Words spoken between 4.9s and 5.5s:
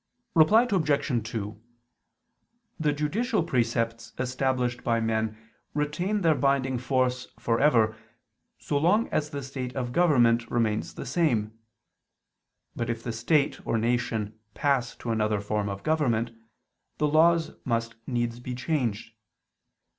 men